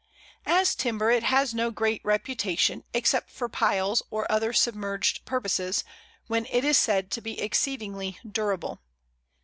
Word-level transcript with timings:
As 0.47 0.73
timber 0.73 1.11
it 1.11 1.21
has 1.21 1.53
no 1.53 1.69
great 1.69 2.01
reputation, 2.03 2.83
except 2.91 3.29
for 3.29 3.47
piles 3.47 4.01
or 4.09 4.25
other 4.31 4.51
submerged 4.51 5.23
purposes, 5.25 5.83
when 6.25 6.47
it 6.47 6.65
is 6.65 6.79
said 6.79 7.11
to 7.11 7.21
be 7.21 7.39
exceedingly 7.39 8.17
durable. 8.27 8.79